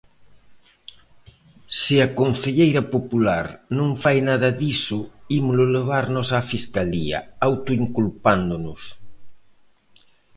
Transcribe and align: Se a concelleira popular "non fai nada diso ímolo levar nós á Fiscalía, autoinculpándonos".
Se 1.81 1.95
a 2.05 2.07
concelleira 2.19 2.81
popular 2.95 3.45
"non 3.77 3.89
fai 4.03 4.17
nada 4.29 4.49
diso 4.61 4.99
ímolo 5.39 5.65
levar 5.75 6.05
nós 6.15 6.29
á 6.37 6.39
Fiscalía, 6.51 7.19
autoinculpándonos". 7.47 8.81